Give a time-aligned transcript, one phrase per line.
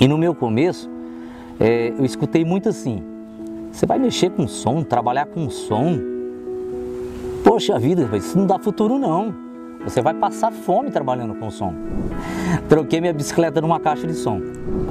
[0.00, 0.88] E no meu começo,
[1.60, 3.02] é, eu escutei muito assim:
[3.70, 5.98] você vai mexer com som, trabalhar com som?
[7.44, 9.34] Poxa vida, isso não dá futuro não.
[9.84, 11.74] Você vai passar fome trabalhando com som.
[12.68, 14.40] Troquei minha bicicleta numa caixa de som.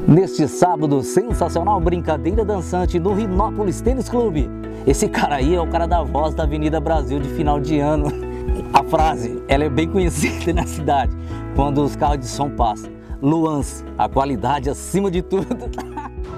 [0.08, 4.50] Neste sábado, sensacional brincadeira dançante no Rinópolis Tênis Clube.
[4.86, 8.08] Esse cara aí é o cara da voz da Avenida Brasil de final de ano.
[8.74, 11.16] A frase, ela é bem conhecida na cidade,
[11.56, 12.99] quando os carros de som passam.
[13.22, 15.46] Luance, a qualidade acima de tudo.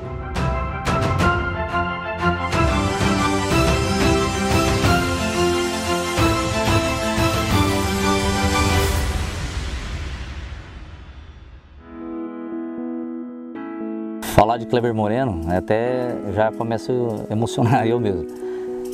[14.33, 16.91] Falar de Cleber Moreno, até já começo
[17.29, 18.25] a emocionar eu mesmo.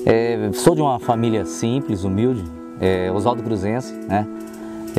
[0.05, 2.44] É, sou de uma família simples, humilde,
[2.81, 4.27] é, Oswaldo Cruzense, né?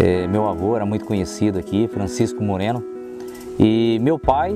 [0.00, 2.84] É, meu avô era muito conhecido aqui, Francisco Moreno.
[3.58, 4.54] E meu pai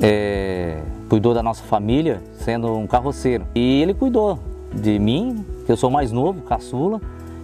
[0.00, 0.78] é,
[1.10, 3.46] cuidou da nossa família sendo um carroceiro.
[3.54, 4.38] E ele cuidou
[4.72, 7.02] de mim, que eu sou mais novo, caçula,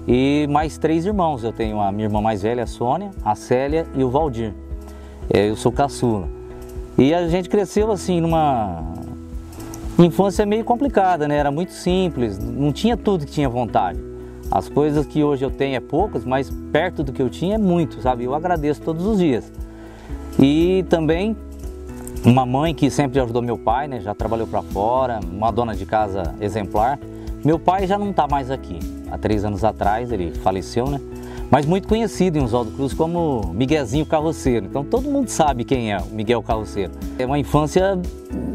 [0.09, 1.45] e mais três irmãos.
[1.45, 4.55] Eu tenho a minha irmã mais velha, a Sônia, a Célia e o Valdir.
[5.29, 6.27] É, eu sou caçula.
[6.97, 8.85] E a gente cresceu assim numa
[9.99, 11.37] infância meio complicada, né?
[11.37, 14.12] Era muito simples, não tinha tudo que tinha vontade.
[14.55, 17.59] As coisas que hoje eu tenho é poucas, mas perto do que eu tinha é
[17.59, 18.25] muito, sabe?
[18.25, 19.51] Eu agradeço todos os dias.
[20.39, 21.35] E também
[22.23, 23.99] uma mãe que sempre ajudou meu pai, né?
[24.01, 26.99] Já trabalhou para fora, uma dona de casa exemplar.
[27.43, 28.79] Meu pai já não está mais aqui.
[29.11, 31.01] Há três anos atrás ele faleceu, né?
[31.53, 34.65] Mas muito conhecido em Oswaldo Cruz como Miguelzinho Carroceiro.
[34.65, 36.93] Então todo mundo sabe quem é o Miguel Carroceiro.
[37.19, 38.01] É uma infância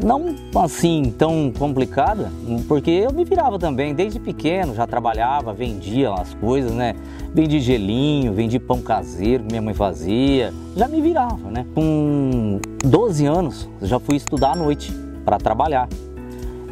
[0.04, 2.32] não assim tão complicada,
[2.66, 6.96] porque eu me virava também, desde pequeno, já trabalhava, vendia as coisas, né?
[7.32, 11.64] Vendi gelinho, vendi pão caseiro que minha mãe fazia, já me virava, né?
[11.76, 14.92] Com 12 anos, já fui estudar à noite
[15.24, 15.88] para trabalhar.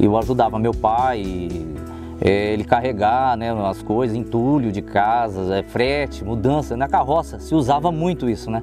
[0.00, 1.48] Eu ajudava meu pai,
[2.20, 7.54] é, ele carregar né, as coisas, entulho de casas, é, frete, mudança, na carroça, se
[7.54, 8.62] usava muito isso, né?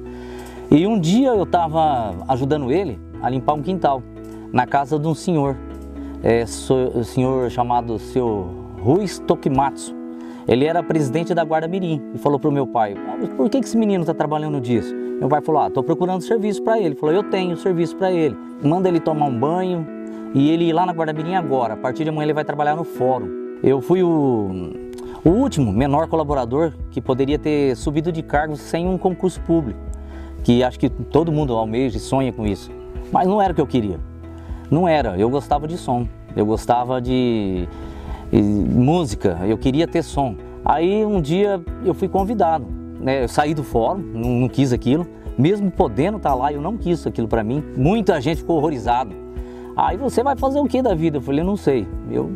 [0.70, 4.02] E um dia eu estava ajudando ele a limpar um quintal,
[4.52, 5.56] na casa de um senhor,
[6.22, 8.48] é, so, senhor chamado seu
[8.80, 9.94] Ruiz Tokimatsu.
[10.46, 13.60] Ele era presidente da Guarda Mirim e falou para o meu pai, ah, por que,
[13.60, 14.94] que esse menino está trabalhando disso?
[14.94, 16.88] Meu pai falou, ah, estou procurando serviço para ele.
[16.88, 18.36] Ele falou, eu tenho serviço para ele.
[18.62, 19.86] Manda ele tomar um banho
[20.34, 21.74] e ele ir lá na Guarda Mirim agora.
[21.74, 23.43] A partir de amanhã ele vai trabalhar no fórum.
[23.62, 24.72] Eu fui o,
[25.24, 29.80] o último menor colaborador que poderia ter subido de cargo sem um concurso público,
[30.42, 32.70] que acho que todo mundo almeja e sonha com isso.
[33.10, 33.98] Mas não era o que eu queria.
[34.70, 35.16] Não era.
[35.16, 36.06] Eu gostava de som,
[36.36, 37.68] eu gostava de,
[38.30, 40.36] de música, eu queria ter som.
[40.64, 42.66] Aí um dia eu fui convidado,
[43.00, 43.24] né?
[43.24, 47.06] Eu saí do fórum, não, não quis aquilo, mesmo podendo estar lá, eu não quis
[47.06, 47.62] aquilo para mim.
[47.76, 49.14] Muita gente ficou horrorizado.
[49.76, 51.18] Aí você vai fazer o que da vida?
[51.18, 51.86] Eu falei, não sei.
[52.10, 52.32] Eu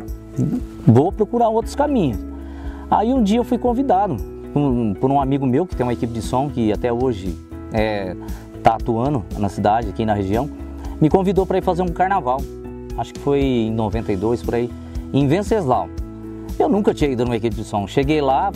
[0.86, 2.18] vou procurar outros caminhos.
[2.90, 4.16] Aí um dia eu fui convidado
[5.00, 8.16] por um amigo meu que tem uma equipe de som que até hoje está é,
[8.62, 10.48] tá atuando na cidade, aqui na região,
[11.00, 12.40] me convidou para ir fazer um carnaval.
[12.96, 14.70] Acho que foi em 92 por aí,
[15.12, 15.88] em Venceslau.
[16.58, 17.86] Eu nunca tinha ido numa equipe de som.
[17.86, 18.50] Cheguei lá,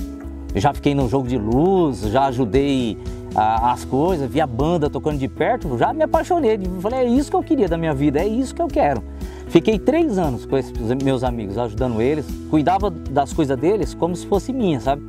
[0.54, 2.98] já fiquei no jogo de luz, já ajudei
[3.34, 6.59] a, as coisas, vi a banda tocando de perto, já me apaixonei.
[6.81, 9.03] Falei, é isso que eu queria da minha vida, é isso que eu quero.
[9.52, 10.72] Fiquei três anos com esses
[11.04, 15.02] meus amigos, ajudando eles, cuidava das coisas deles como se fosse minha, sabe?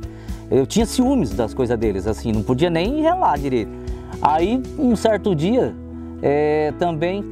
[0.50, 3.70] Eu tinha ciúmes das coisas deles, assim, não podia nem relar direito.
[4.20, 5.74] Aí, um certo dia,
[6.20, 7.24] é, também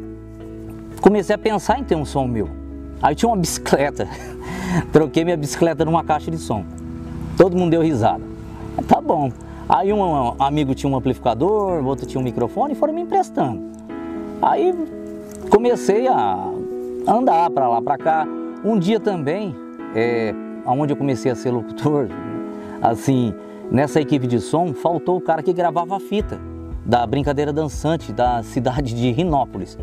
[1.02, 2.48] comecei a pensar em ter um som meu.
[3.02, 4.08] Aí tinha uma bicicleta,
[4.90, 6.64] troquei minha bicicleta numa caixa de som.
[7.36, 8.24] Todo mundo deu risada.
[8.88, 9.30] Tá bom.
[9.68, 13.60] Aí um amigo tinha um amplificador, outro tinha um microfone e foram me emprestando.
[14.40, 14.74] Aí
[15.50, 16.51] comecei a
[17.06, 18.26] andar para lá, para cá.
[18.64, 19.54] Um dia também,
[19.94, 20.34] é,
[20.66, 22.08] onde eu comecei a ser locutor,
[22.80, 23.34] assim,
[23.70, 26.38] nessa equipe de som, faltou o cara que gravava a fita
[26.84, 29.78] da brincadeira dançante da cidade de Rinópolis.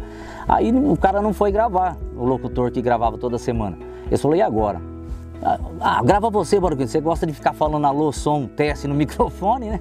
[0.47, 3.77] Aí o cara não foi gravar, o locutor que gravava toda semana.
[4.11, 4.81] Eu falei, e agora?
[5.41, 9.69] Ah, ah grava você, Barulho, você gosta de ficar falando alô, som, teste no microfone,
[9.69, 9.79] né?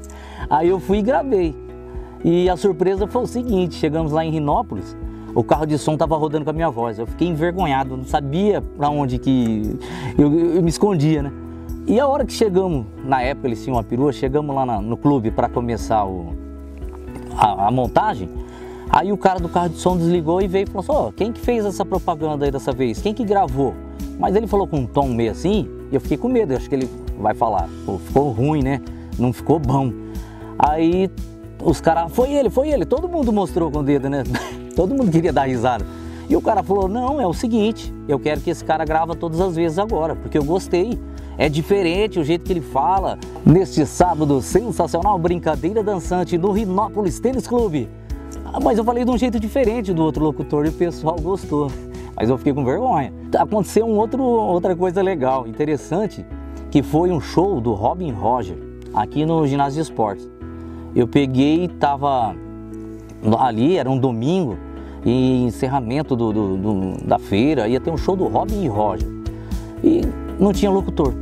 [0.48, 1.56] Aí eu fui e gravei.
[2.24, 4.96] E a surpresa foi o seguinte, chegamos lá em Rinópolis,
[5.38, 6.98] o carro de som estava rodando com a minha voz.
[6.98, 9.78] Eu fiquei envergonhado, não sabia para onde que
[10.18, 11.32] eu, eu, me escondia, né?
[11.86, 14.96] E a hora que chegamos, na época eles tinham uma perua, chegamos lá na, no
[14.96, 16.34] clube para começar o,
[17.36, 18.28] a, a, montagem,
[18.90, 21.32] aí o cara do carro de som desligou e veio e falou assim, oh, quem
[21.32, 23.00] que fez essa propaganda aí dessa vez?
[23.00, 23.74] Quem que gravou?
[24.18, 26.68] Mas ele falou com um tom meio assim, e eu fiquei com medo, eu acho
[26.68, 28.82] que ele vai falar, Pô, ficou ruim, né?
[29.16, 29.92] Não ficou bom.
[30.58, 31.08] Aí
[31.62, 34.24] os caras, foi ele, foi ele, todo mundo mostrou com o dedo, né?
[34.78, 35.84] todo mundo queria dar risada.
[36.28, 39.40] E o cara falou: Não, é o seguinte, eu quero que esse cara grava todas
[39.40, 40.96] as vezes agora, porque eu gostei.
[41.36, 43.18] É diferente o jeito que ele fala.
[43.44, 47.88] Neste sábado, sensacional brincadeira dançante no Rinópolis Tênis Clube.
[48.44, 51.70] Ah, mas eu falei de um jeito diferente do outro locutor e o pessoal gostou.
[52.14, 53.12] Mas eu fiquei com vergonha.
[53.36, 56.24] Aconteceu um outro, outra coisa legal, interessante,
[56.70, 58.56] que foi um show do Robin Roger
[58.94, 60.28] aqui no ginásio de esportes.
[60.94, 62.34] Eu peguei tava
[63.38, 64.56] ali, era um domingo,
[65.04, 69.08] e encerramento do, do, do, da feira, ia ter um show do Robin e Roger.
[69.82, 70.02] E
[70.38, 71.14] não tinha locutor.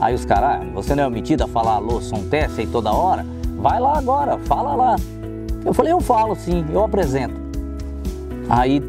[0.00, 2.92] Aí os caras, ah, você não é omitido a falar alô, som teste aí toda
[2.92, 3.24] hora?
[3.58, 4.96] Vai lá agora, fala lá.
[5.64, 7.34] Eu falei, eu falo sim, eu apresento.
[8.48, 8.82] Aí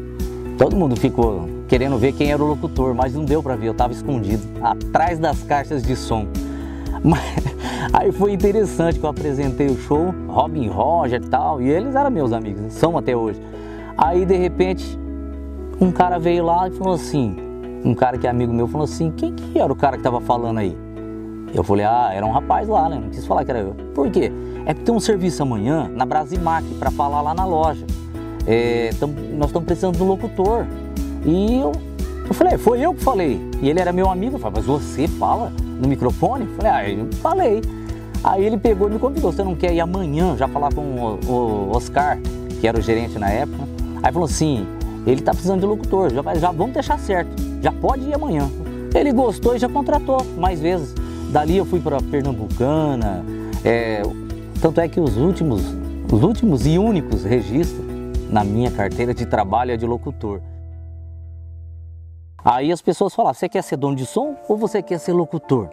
[0.56, 3.72] todo mundo ficou querendo ver quem era o locutor, mas não deu para ver, eu
[3.72, 6.26] estava escondido atrás das caixas de som.
[7.04, 7.20] Mas,
[7.92, 12.10] aí foi interessante que eu apresentei o show, Robin Roger e tal, e eles eram
[12.10, 13.40] meus amigos, são até hoje.
[13.98, 14.96] Aí de repente,
[15.80, 17.36] um cara veio lá e falou assim,
[17.84, 20.20] um cara que é amigo meu falou assim, quem que era o cara que estava
[20.20, 20.78] falando aí?
[21.52, 23.00] Eu falei, ah, era um rapaz lá, né?
[23.02, 23.74] Não quis falar que era eu.
[23.94, 24.30] Por quê?
[24.66, 27.84] É que tem um serviço amanhã na Brasimac para falar lá na loja.
[28.46, 30.64] É, tam, nós estamos precisando de um locutor.
[31.24, 31.72] E eu,
[32.28, 33.40] eu falei, é, foi eu que falei.
[33.60, 34.36] E ele era meu amigo.
[34.36, 36.44] Eu falei, mas você fala no microfone?
[36.44, 37.62] Eu falei, ah, eu falei.
[38.22, 41.18] Aí ele pegou e me convidou, você não quer ir amanhã já falar com o,
[41.26, 42.18] o Oscar,
[42.60, 43.77] que era o gerente na época?
[44.02, 44.66] Aí falou assim,
[45.06, 47.30] ele tá precisando de locutor, já, já vamos deixar certo,
[47.62, 48.48] já pode ir amanhã.
[48.94, 50.94] Ele gostou e já contratou mais vezes.
[51.30, 53.24] Dali eu fui para Pernambucana,
[53.64, 54.02] é,
[54.60, 55.62] tanto é que os últimos,
[56.10, 57.86] os últimos e únicos registros
[58.30, 60.40] na minha carteira de trabalho é de locutor.
[62.44, 65.68] Aí as pessoas falam: você quer ser dono de som ou você quer ser locutor?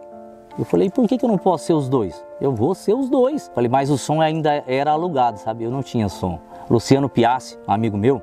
[0.58, 2.24] Eu falei: por que, que eu não posso ser os dois?
[2.40, 3.50] Eu vou ser os dois.
[3.54, 5.64] Falei: mas o som ainda era alugado, sabe?
[5.64, 6.38] Eu não tinha som.
[6.68, 8.22] Luciano Piassi, um amigo meu,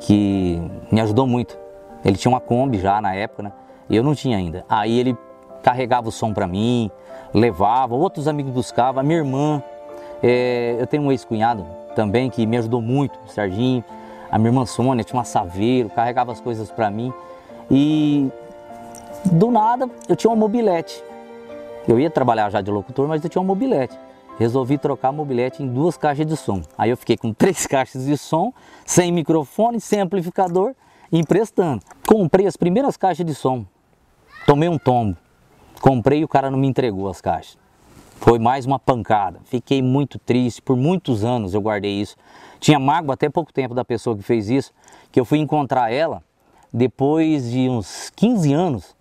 [0.00, 0.60] que
[0.90, 1.58] me ajudou muito.
[2.04, 3.52] Ele tinha uma Kombi já na época, né?
[3.88, 4.64] E eu não tinha ainda.
[4.68, 5.16] Aí ele
[5.62, 6.90] carregava o som para mim,
[7.32, 9.62] levava, outros amigos buscavam, minha irmã.
[10.22, 13.82] É, eu tenho um ex-cunhado também que me ajudou muito, o Serginho.
[14.30, 17.12] A minha irmã Sônia tinha uma saveiro, carregava as coisas para mim.
[17.70, 18.30] E
[19.24, 21.02] do nada eu tinha uma mobilete.
[21.86, 23.98] Eu ia trabalhar já de locutor, mas eu tinha uma mobilete.
[24.38, 26.62] Resolvi trocar mobilete em duas caixas de som.
[26.78, 28.52] Aí eu fiquei com três caixas de som,
[28.84, 30.74] sem microfone, sem amplificador,
[31.12, 31.82] emprestando.
[32.06, 33.66] Comprei as primeiras caixas de som.
[34.46, 35.16] Tomei um tombo.
[35.80, 37.58] Comprei e o cara não me entregou as caixas.
[38.16, 39.40] Foi mais uma pancada.
[39.44, 40.62] Fiquei muito triste.
[40.62, 42.16] Por muitos anos eu guardei isso.
[42.58, 44.72] Tinha mágoa até pouco tempo da pessoa que fez isso,
[45.12, 46.22] que eu fui encontrar ela
[46.72, 48.96] depois de uns 15 anos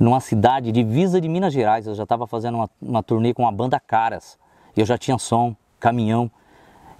[0.00, 1.86] numa cidade divisa de Minas Gerais.
[1.86, 4.38] Eu já estava fazendo uma, uma turnê com a banda Caras.
[4.74, 6.30] Eu já tinha som, caminhão.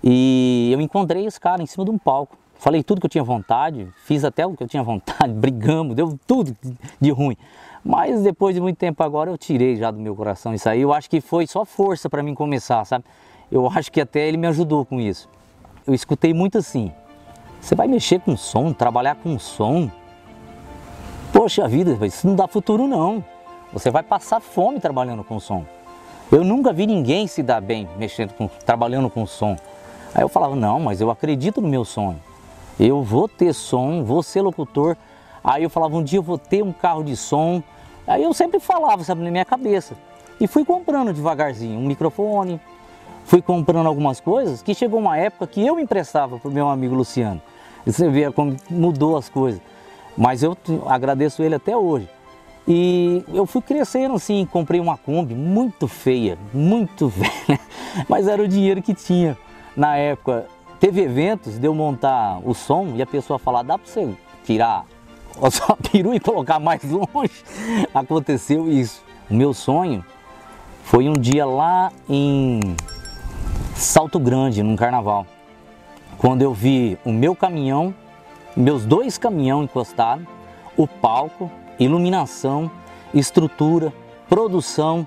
[0.04, 2.36] E eu encontrei esse cara em cima de um palco.
[2.54, 6.18] Falei tudo que eu tinha vontade, fiz até o que eu tinha vontade, brigamos, deu
[6.26, 6.54] tudo
[7.00, 7.34] de ruim.
[7.82, 10.82] Mas depois de muito tempo agora eu tirei já do meu coração isso aí.
[10.82, 13.06] Eu acho que foi só força para mim começar, sabe?
[13.50, 15.26] Eu acho que até ele me ajudou com isso.
[15.86, 16.92] Eu escutei muito assim:
[17.58, 19.90] você vai mexer com som, trabalhar com som?
[21.32, 23.24] Poxa vida, isso não dá futuro não.
[23.72, 25.64] Você vai passar fome trabalhando com som.
[26.30, 29.56] Eu nunca vi ninguém se dar bem mexendo com, trabalhando com som.
[30.12, 32.20] Aí eu falava: não, mas eu acredito no meu sonho.
[32.78, 34.96] Eu vou ter som, vou ser locutor.
[35.42, 37.62] Aí eu falava, um dia eu vou ter um carro de som.
[38.06, 39.94] Aí eu sempre falava, sabe, na minha cabeça.
[40.40, 42.60] E fui comprando devagarzinho um microfone,
[43.24, 46.94] fui comprando algumas coisas, que chegou uma época que eu emprestava para o meu amigo
[46.94, 47.40] Luciano.
[47.86, 49.60] Você vê como mudou as coisas.
[50.16, 52.08] Mas eu agradeço ele até hoje.
[52.68, 57.60] E eu fui crescendo assim, comprei uma Kombi muito feia, muito velha,
[58.08, 59.36] mas era o dinheiro que tinha
[59.76, 60.46] na época.
[60.78, 64.14] Teve eventos de eu montar o som e a pessoa falar, dá para você
[64.44, 64.84] tirar
[65.42, 67.44] a sua peru e colocar mais longe.
[67.92, 69.02] Aconteceu isso.
[69.28, 70.04] O meu sonho
[70.84, 72.60] foi um dia lá em
[73.74, 75.26] Salto Grande, num carnaval,
[76.18, 77.94] quando eu vi o meu caminhão,
[78.56, 80.26] meus dois caminhões encostados,
[80.76, 82.70] o palco, iluminação,
[83.14, 83.92] estrutura,
[84.28, 85.06] produção,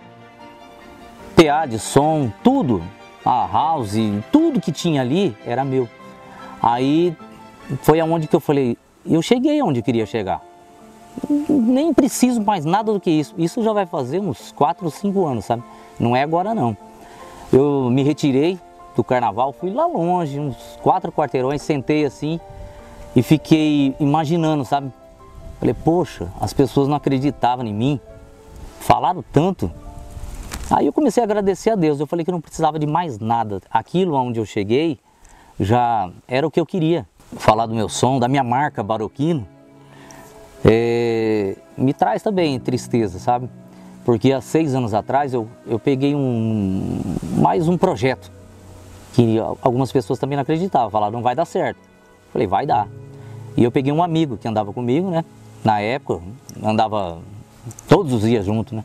[1.36, 2.84] PA de som, tudo,
[3.26, 3.96] a house,
[4.32, 5.88] tudo que tinha ali era meu.
[6.62, 7.16] Aí
[7.82, 10.42] foi aonde que eu falei, eu cheguei onde eu queria chegar.
[11.48, 13.36] Nem preciso mais nada do que isso.
[13.38, 15.64] Isso já vai fazer uns 4 ou 5 anos, sabe?
[16.00, 16.76] Não é agora não.
[17.52, 18.60] Eu me retirei
[18.96, 22.40] do carnaval, fui lá longe, uns quatro quarteirões, sentei assim
[23.15, 24.91] e fiquei imaginando, sabe?
[25.60, 28.00] Falei, poxa, as pessoas não acreditavam em mim,
[28.79, 29.72] falaram tanto.
[30.70, 33.62] Aí eu comecei a agradecer a Deus, eu falei que não precisava de mais nada.
[33.70, 35.00] Aquilo onde eu cheguei
[35.60, 37.08] já era o que eu queria.
[37.36, 39.48] falar do meu som, da minha marca Baroquino,
[40.63, 43.50] é, me traz também tristeza, sabe?
[44.05, 47.01] Porque há seis anos atrás eu, eu peguei um,
[47.38, 48.32] mais um projeto
[49.13, 51.79] que algumas pessoas também não acreditavam, falaram, não vai dar certo.
[52.32, 52.88] Falei, vai dar.
[53.56, 55.24] E eu peguei um amigo que andava comigo, né?
[55.64, 56.22] Na época,
[56.62, 57.20] andava
[57.88, 58.84] todos os dias junto, né?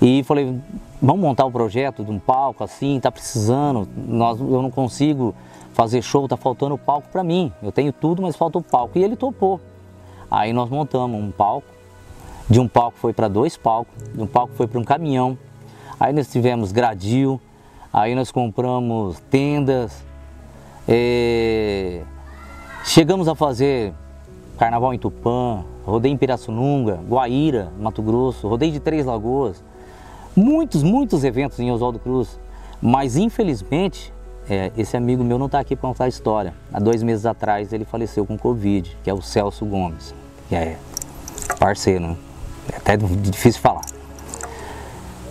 [0.00, 0.58] E falei,
[1.00, 5.34] vamos montar o um projeto de um palco assim, tá precisando, nós, eu não consigo
[5.72, 7.52] fazer show, tá faltando palco para mim.
[7.62, 8.98] Eu tenho tudo, mas falta o palco.
[8.98, 9.60] E ele topou.
[10.30, 11.66] Aí nós montamos um palco.
[12.48, 15.38] De um palco foi para dois palcos, de um palco foi para um caminhão.
[15.98, 17.40] Aí nós tivemos gradil,
[17.92, 20.04] aí nós compramos tendas.
[20.86, 22.02] É...
[22.84, 23.94] Chegamos a fazer
[24.58, 29.62] carnaval em Tupã, rodei em Pirassununga, Guaíra, Mato Grosso, rodei de Três Lagoas.
[30.36, 32.38] Muitos, muitos eventos em Oswaldo Cruz.
[32.80, 34.12] Mas infelizmente
[34.48, 36.54] é, esse amigo meu não está aqui para contar a história.
[36.72, 40.14] Há dois meses atrás ele faleceu com Covid, que é o Celso Gomes,
[40.48, 40.76] que é
[41.58, 42.16] parceiro, né?
[42.72, 43.82] é até difícil falar.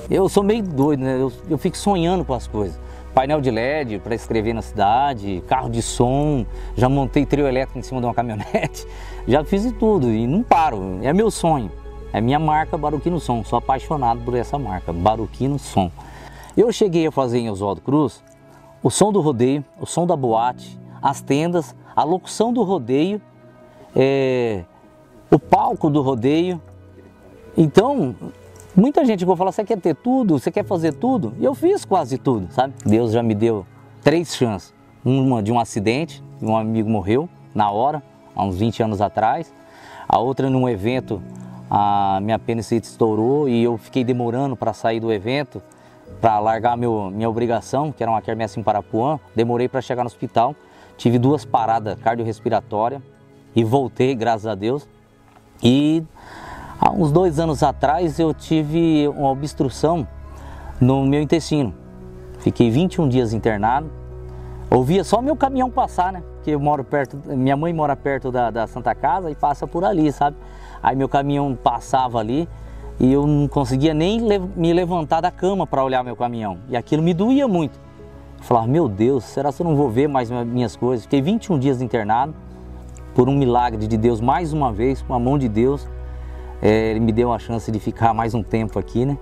[0.09, 1.15] Eu sou meio doido, né?
[1.19, 2.77] Eu, eu fico sonhando com as coisas.
[3.13, 7.83] Painel de LED para escrever na cidade, carro de som, já montei trio elétrico em
[7.83, 8.87] cima de uma caminhonete,
[9.27, 10.99] já fiz de tudo e não paro.
[11.03, 11.71] É meu sonho,
[12.11, 13.43] é minha marca Baruquino Som.
[13.43, 15.91] Sou apaixonado por essa marca, Baruquino Som.
[16.57, 18.23] Eu cheguei a fazer em Oswaldo Cruz
[18.81, 23.21] o som do rodeio, o som da boate, as tendas, a locução do rodeio,
[23.95, 24.63] é,
[25.31, 26.61] o palco do rodeio.
[27.55, 28.15] Então,
[28.75, 31.33] muita gente vai falar, você quer ter tudo, você quer fazer tudo?
[31.39, 32.73] E eu fiz quase tudo, sabe?
[32.85, 33.65] Deus já me deu
[34.01, 34.73] três chances.
[35.03, 38.01] Uma de um acidente, um amigo morreu na hora,
[38.35, 39.53] há uns 20 anos atrás.
[40.07, 41.21] A outra num evento,
[41.69, 45.61] a minha apendicite estourou e eu fiquei demorando para sair do evento
[46.23, 50.07] para largar meu, minha obrigação, que era uma quermesse em Parapuã, demorei para chegar no
[50.07, 50.55] hospital.
[50.97, 53.01] Tive duas paradas cardiorrespiratórias
[53.55, 54.87] e voltei, graças a Deus.
[55.61, 56.03] E
[56.79, 60.07] há uns dois anos atrás eu tive uma obstrução
[60.79, 61.73] no meu intestino.
[62.39, 63.89] Fiquei 21 dias internado.
[64.69, 66.23] Ouvia só meu caminhão passar, né?
[66.35, 69.85] Porque eu moro perto, minha mãe mora perto da, da Santa Casa e passa por
[69.85, 70.35] ali, sabe?
[70.81, 72.49] Aí meu caminhão passava ali
[72.99, 74.19] e eu não conseguia nem
[74.55, 76.57] me levantar da cama para olhar meu caminhão.
[76.69, 77.79] E aquilo me doía muito.
[78.37, 81.05] Eu falava, meu Deus, será que eu não vou ver mais minhas coisas?
[81.05, 82.33] Fiquei 21 dias internado,
[83.15, 85.87] por um milagre de Deus, mais uma vez, com a mão de Deus.
[86.65, 89.17] É, ele me deu a chance de ficar mais um tempo aqui, né?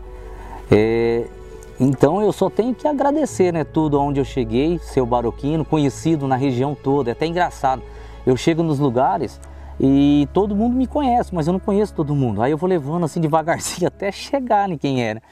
[0.70, 1.26] É,
[1.80, 3.64] então eu só tenho que agradecer, né?
[3.64, 7.10] Tudo onde eu cheguei, seu baroquino, conhecido na região toda.
[7.10, 7.82] É até engraçado.
[8.28, 9.40] Eu chego nos lugares,
[9.84, 12.44] e todo mundo me conhece, mas eu não conheço todo mundo.
[12.44, 15.24] Aí eu vou levando assim devagarzinho até chegar em quem era.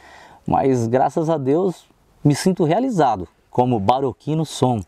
[0.47, 1.85] Mas graças a Deus
[2.23, 4.81] me sinto realizado como Baroquino Som.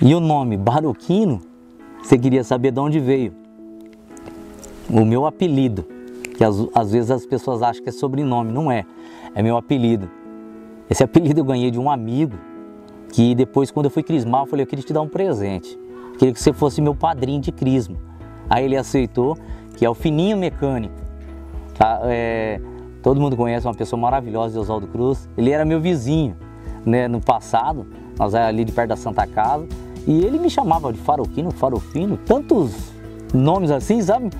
[0.00, 1.40] E o nome Baroquino,
[2.02, 3.32] você queria saber de onde veio?
[4.90, 5.86] O meu apelido,
[6.42, 8.84] que às, às vezes as pessoas acham que é sobrenome, não é.
[9.32, 10.10] É meu apelido.
[10.90, 12.36] Esse apelido eu ganhei de um amigo
[13.12, 15.78] que depois, quando eu fui crismar, eu falei: eu queria te dar um presente.
[16.12, 17.96] Eu queria que você fosse meu padrinho de crisma.
[18.50, 19.38] Aí ele aceitou,
[19.76, 20.94] que é o Fininho Mecânico.
[21.78, 22.00] Tá?
[22.06, 22.60] É,
[23.04, 25.28] todo mundo conhece uma pessoa maravilhosa de Oswaldo Cruz.
[25.38, 26.36] Ele era meu vizinho
[26.84, 27.86] né, no passado,
[28.18, 29.64] nós era ali de perto da Santa Casa.
[30.08, 32.92] E ele me chamava de Faroquino, Farofino, tantos
[33.32, 34.30] nomes assim, sabe?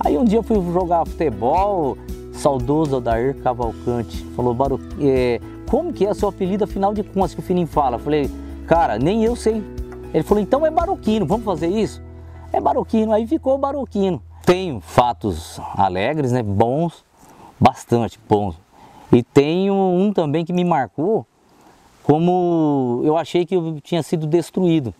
[0.00, 1.96] Aí um dia eu fui jogar futebol,
[2.32, 7.40] saudoso Odair Cavalcante, falou, Baru, é, como que é seu apelido afinal de contas que
[7.40, 7.96] o Fininho fala?
[7.96, 8.30] Eu falei,
[8.66, 9.62] cara, nem eu sei.
[10.12, 12.02] Ele falou, então é Baroquino, vamos fazer isso?
[12.52, 14.22] é baroquino, aí ficou baroquino.
[14.44, 17.04] Tenho fatos alegres, né, bons,
[17.58, 18.56] bastante bons.
[19.10, 21.26] E tenho um também que me marcou
[22.02, 24.92] como eu achei que eu tinha sido destruído.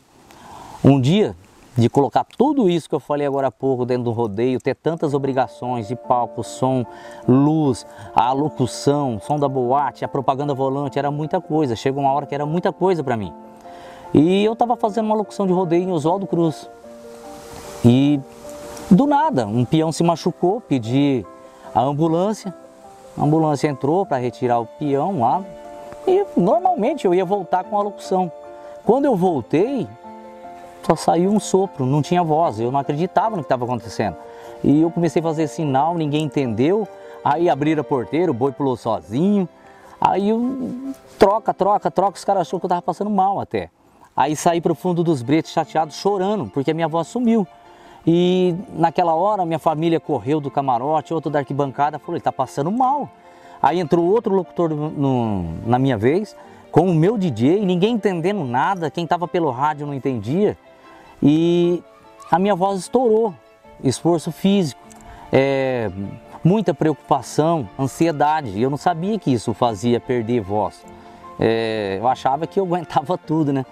[0.85, 1.37] Um dia,
[1.77, 5.15] de colocar tudo isso que eu falei agora há pouco dentro do rodeio, ter tantas
[5.15, 6.85] obrigações de palco, som,
[7.27, 11.75] luz, a locução, som da boate, a propaganda volante, era muita coisa.
[11.75, 13.33] Chegou uma hora que era muita coisa para mim.
[14.13, 16.69] E eu estava fazendo uma locução de rodeio em Oswaldo Cruz.
[17.85, 18.21] E
[18.91, 21.25] do nada, um peão se machucou, pedi
[21.75, 22.55] a ambulância.
[23.17, 25.43] A ambulância entrou para retirar o peão lá.
[26.07, 28.31] E normalmente eu ia voltar com a locução.
[28.85, 29.89] Quando eu voltei,
[30.83, 32.61] só saiu um sopro, não tinha voz.
[32.61, 34.17] Eu não acreditava no que estava acontecendo.
[34.63, 36.87] E eu comecei a fazer sinal, ninguém entendeu.
[37.25, 39.49] Aí abriram a porteira, o boi pulou sozinho.
[40.01, 43.71] Aí eu, troca, troca, troca, os caras acharam que eu estava passando mal até.
[44.17, 47.47] Aí saí para o fundo dos bretes chateado, chorando, porque a minha voz sumiu.
[48.07, 52.71] E naquela hora minha família correu do camarote, outro da arquibancada falou, ele está passando
[52.71, 53.09] mal.
[53.63, 56.37] Aí entrou outro locutor no, na minha vez,
[56.73, 60.59] com o meu DJ, ninguém entendendo nada, quem estava pelo rádio não entendia.
[61.23, 61.83] E
[62.31, 63.33] a minha voz estourou,
[63.85, 64.81] esforço físico,
[65.33, 65.91] é,
[66.43, 68.61] muita preocupação, ansiedade.
[68.61, 70.85] Eu não sabia que isso fazia perder voz.
[71.39, 73.65] É, eu achava que eu aguentava tudo, né?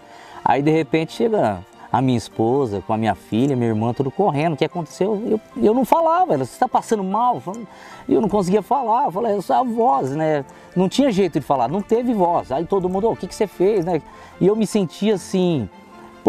[0.45, 4.54] Aí de repente chega a minha esposa, com a minha filha, minha irmã, tudo correndo.
[4.54, 5.21] O que aconteceu?
[5.26, 7.42] Eu, eu não falava, ela, está passando mal?
[8.09, 10.45] Eu não conseguia falar, eu falei, a voz, né?
[10.76, 12.52] Não tinha jeito de falar, não teve voz.
[12.52, 14.00] Aí todo mundo, oh, o que, que você fez, né?
[14.40, 15.69] E eu me sentia assim,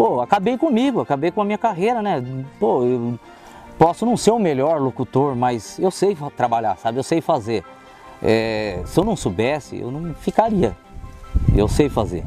[0.02, 2.20] pô, acabei comigo, acabei com a minha carreira, né?
[2.58, 3.20] Pô, eu
[3.78, 6.98] posso não ser o melhor locutor, mas eu sei trabalhar, sabe?
[6.98, 7.62] Eu sei fazer.
[8.20, 10.76] É, se eu não soubesse, eu não ficaria.
[11.54, 12.24] Eu sei fazer.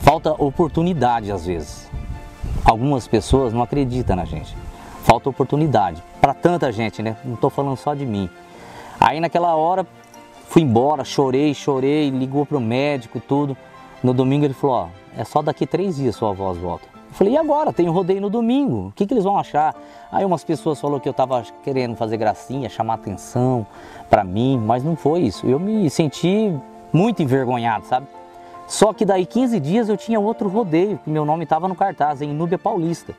[0.00, 1.90] Falta oportunidade às vezes
[2.62, 4.54] algumas pessoas não acreditam na gente.
[5.02, 7.16] Falta oportunidade para tanta gente, né?
[7.24, 8.28] Não estou falando só de mim.
[9.00, 9.86] Aí naquela hora
[10.46, 13.56] fui embora, chorei, chorei, ligou para o médico, tudo.
[14.02, 16.86] No domingo ele falou: Ó, é só daqui três dias sua voz volta.
[16.94, 17.72] Eu falei: E agora?
[17.72, 18.88] Tem rodeio no domingo.
[18.88, 19.74] O que, que eles vão achar?
[20.10, 23.66] Aí umas pessoas falaram que eu estava querendo fazer gracinha, chamar atenção
[24.08, 25.46] para mim, mas não foi isso.
[25.46, 26.54] Eu me senti
[26.92, 28.06] muito envergonhado, sabe?
[28.66, 32.22] Só que daí 15 dias eu tinha outro rodeio, que meu nome estava no cartaz,
[32.22, 33.14] em Núbia Paulista.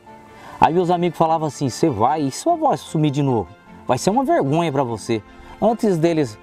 [0.59, 3.49] Aí meus amigos falavam assim: você vai e sua voz sumir de novo?
[3.85, 5.21] Vai ser uma vergonha para você.
[5.61, 6.37] Antes deles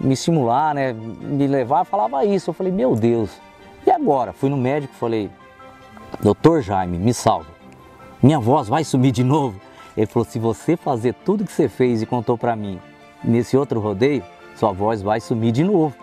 [0.00, 2.50] me estimular, né, me levar, falava isso.
[2.50, 3.30] Eu falei: meu Deus,
[3.86, 4.32] e agora?
[4.32, 5.30] Fui no médico e falei:
[6.20, 7.46] doutor Jaime, me salva.
[8.22, 9.60] Minha voz vai sumir de novo?
[9.96, 12.80] Ele falou: se você fazer tudo que você fez e contou para mim
[13.22, 14.22] nesse outro rodeio,
[14.56, 15.94] sua voz vai sumir de novo.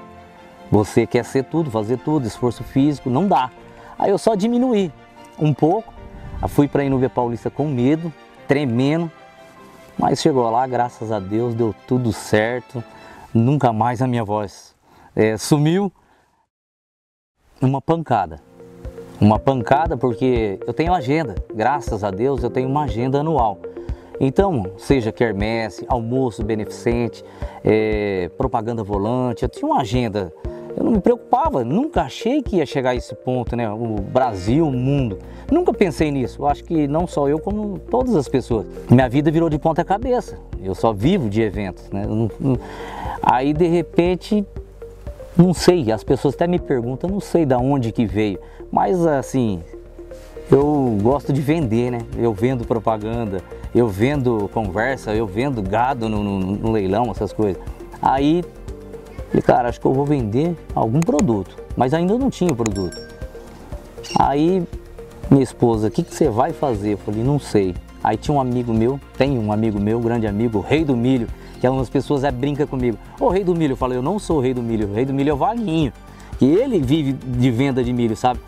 [0.71, 3.51] Você quer ser tudo, fazer tudo, esforço físico, não dá.
[3.97, 4.91] Aí eu só diminuí
[5.37, 5.93] um pouco,
[6.47, 8.11] fui para a Inúbia Paulista com medo,
[8.47, 9.11] tremendo,
[9.97, 12.83] mas chegou lá, graças a Deus, deu tudo certo,
[13.33, 14.75] nunca mais a minha voz
[15.15, 15.91] é, sumiu.
[17.63, 18.41] Uma pancada,
[19.22, 23.58] uma pancada porque eu tenho agenda, graças a Deus eu tenho uma agenda anual.
[24.20, 27.24] Então, seja quermesse, almoço beneficente,
[27.63, 30.34] é, propaganda volante, eu tinha uma agenda
[30.76, 33.69] eu não me preocupava, nunca achei que ia chegar a esse ponto, né?
[33.69, 35.19] O Brasil, o mundo.
[35.52, 36.41] Nunca pensei nisso.
[36.41, 38.65] Eu acho que não só eu, como todas as pessoas.
[38.89, 40.39] Minha vida virou de ponta cabeça.
[40.62, 42.06] Eu só vivo de eventos, né?
[43.21, 44.43] Aí de repente,
[45.38, 48.39] não sei, as pessoas até me perguntam, não sei de onde que veio.
[48.72, 49.62] Mas assim,
[50.52, 52.00] eu gosto de vender, né?
[52.17, 53.41] Eu vendo propaganda,
[53.74, 57.62] eu vendo conversa, eu vendo gado no, no, no leilão, essas coisas.
[58.02, 58.43] Aí
[59.41, 62.96] cara, acho que eu vou vender algum produto, mas ainda não tinha o produto.
[64.19, 64.63] Aí
[65.30, 66.93] minha esposa, o que, que você vai fazer?
[66.93, 67.76] Eu falei, não sei.
[68.04, 71.28] Aí tinha um amigo meu, tem um amigo meu, grande amigo, o Rei do Milho,
[71.63, 72.97] que algumas pessoas é brinca comigo.
[73.17, 75.06] Ô Rei do Milho, eu falei, eu não sou o Rei do Milho, o Rei
[75.06, 75.93] do Milho é o Vaguinho,
[76.38, 78.41] que ele vive de venda de milho, sabe?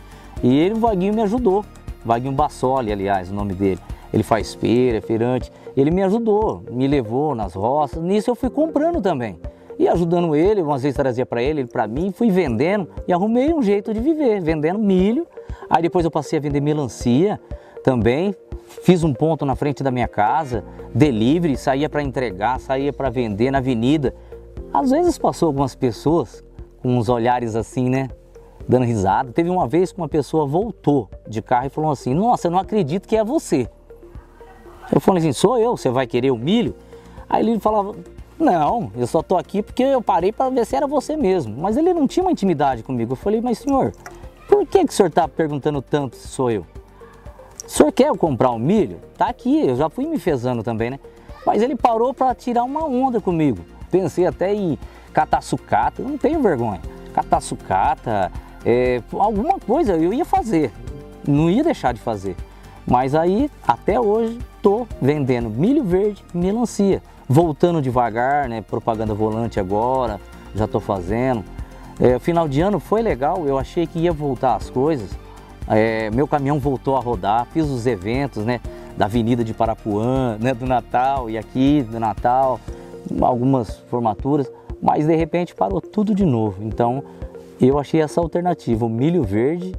[0.44, 1.64] E ele, o Vaguinho, me ajudou.
[2.04, 3.80] Vaguinho Bassoli, aliás, o nome dele.
[4.12, 5.50] Ele faz feira, feirante.
[5.78, 8.04] Ele me ajudou, me levou nas roças.
[8.04, 9.40] Nisso eu fui comprando também.
[9.80, 13.54] E ajudando ele, umas vezes trazia para ele, ele para mim, fui vendendo e arrumei
[13.54, 15.26] um jeito de viver, vendendo milho.
[15.70, 17.40] Aí depois eu passei a vender melancia
[17.82, 18.36] também.
[18.66, 23.52] Fiz um ponto na frente da minha casa, delivery, saía para entregar, saía para vender
[23.52, 24.14] na avenida.
[24.74, 26.44] Às vezes passou algumas pessoas
[26.82, 28.10] com uns olhares assim, né?
[28.68, 29.32] Dando risada.
[29.32, 32.60] Teve uma vez que uma pessoa voltou de carro e falou assim: Nossa, eu não
[32.60, 33.70] acredito que é você.
[34.92, 36.76] Eu falei assim: Sou eu, você vai querer o milho?
[37.30, 37.96] Aí ele falava:
[38.38, 41.56] não, eu só tô aqui porque eu parei para ver se era você mesmo.
[41.58, 43.14] Mas ele não tinha uma intimidade comigo.
[43.14, 43.94] Eu falei, mas senhor,
[44.48, 46.66] por que, que o senhor está perguntando tanto se sou eu?
[47.66, 49.00] O senhor quer comprar um milho?
[49.18, 51.00] Tá aqui, eu já fui me fezando também, né?
[51.46, 53.60] Mas ele parou para tirar uma onda comigo.
[53.90, 54.78] Pensei até em
[55.14, 56.82] catar sucata, não tenho vergonha.
[57.14, 58.32] Catar sucata,
[58.66, 60.72] é, alguma coisa eu ia fazer,
[61.28, 62.36] não ia deixar de fazer.
[62.86, 68.62] Mas aí, até hoje, tô vendendo milho verde, melancia voltando devagar, né?
[68.62, 70.20] Propaganda volante agora,
[70.54, 71.44] já estou fazendo.
[72.00, 75.10] É, final de ano foi legal, eu achei que ia voltar as coisas.
[75.68, 78.60] É, meu caminhão voltou a rodar, fiz os eventos, né?
[78.98, 80.54] Da Avenida de Parapuã, né?
[80.54, 82.60] Do Natal e aqui do Natal,
[83.22, 84.52] algumas formaturas,
[84.82, 86.64] mas de repente parou tudo de novo.
[86.64, 87.04] Então
[87.60, 89.74] eu achei essa alternativa, o milho verde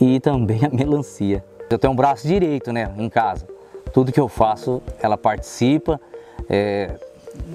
[0.00, 1.44] e também a melancia.
[1.70, 2.92] Eu tenho um braço direito, né?
[2.96, 3.46] Em casa.
[3.92, 6.00] Tudo que eu faço, ela participa
[6.48, 6.90] é,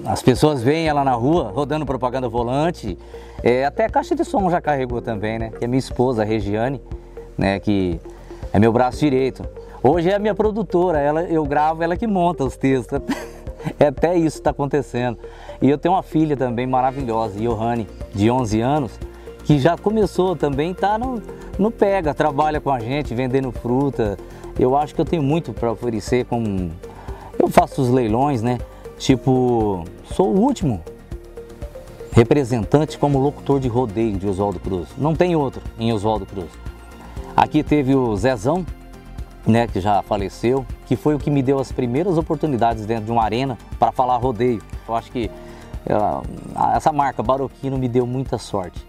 [0.04, 2.98] as pessoas veem ela na rua rodando propaganda volante,
[3.42, 5.50] é, até caixa de som já carregou também, né?
[5.50, 6.80] Que é minha esposa, a Regiane,
[7.40, 7.58] né?
[7.58, 7.98] Que
[8.52, 9.44] é meu braço direito.
[9.82, 13.00] Hoje é a minha produtora, ela, eu gravo, ela que monta os textos.
[13.78, 15.18] É até isso está acontecendo.
[15.60, 18.92] E eu tenho uma filha também maravilhosa, Johanne, de 11 anos,
[19.44, 21.20] que já começou também, tá no,
[21.58, 24.16] no pega, trabalha com a gente, vendendo fruta.
[24.58, 26.70] Eu acho que eu tenho muito para oferecer com
[27.38, 28.58] eu faço os leilões, né?
[28.98, 30.82] Tipo, sou o último
[32.12, 34.88] representante como locutor de rodeio de Oswaldo Cruz.
[34.96, 36.48] Não tem outro em Oswaldo Cruz.
[37.40, 38.66] Aqui teve o Zezão,
[39.46, 43.10] né, que já faleceu, que foi o que me deu as primeiras oportunidades dentro de
[43.10, 44.60] uma arena para falar rodeio.
[44.86, 45.30] Eu acho que
[45.86, 48.86] uh, essa marca Baroquino me deu muita sorte.